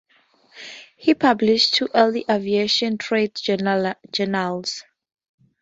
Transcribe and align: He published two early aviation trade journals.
He 0.97 1.13
published 1.13 1.75
two 1.75 1.87
early 1.93 2.25
aviation 2.27 2.97
trade 2.97 3.35
journals. 3.39 4.83